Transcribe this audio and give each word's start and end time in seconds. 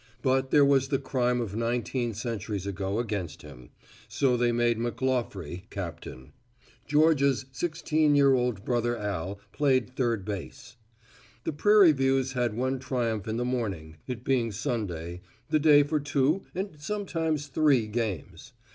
But 0.23 0.49
there 0.49 0.65
was 0.65 0.87
the 0.87 0.97
crime 0.97 1.39
of 1.41 1.55
nineteen 1.55 2.15
centuries 2.15 2.65
ago 2.65 2.97
against 2.97 3.43
him, 3.43 3.69
so 4.07 4.35
they 4.35 4.51
made 4.51 4.79
McClaughrey 4.79 5.69
captain; 5.69 6.33
Georgia's 6.87 7.45
sixteen 7.51 8.15
year 8.15 8.33
old 8.33 8.65
brother 8.65 8.97
Al 8.97 9.39
played 9.51 9.95
third 9.95 10.25
base. 10.25 10.75
The 11.43 11.53
Prairie 11.53 11.91
Views 11.91 12.31
had 12.33 12.55
one 12.57 12.79
triumph 12.79 13.27
in 13.27 13.37
the 13.37 13.45
morning, 13.45 13.97
it 14.07 14.23
being 14.23 14.51
Sunday, 14.51 15.21
the 15.51 15.59
day 15.59 15.83
for 15.83 15.99
two 15.99 16.45
and 16.55 16.77
sometimes 16.81 17.45
three 17.45 17.85
games. 17.85 18.53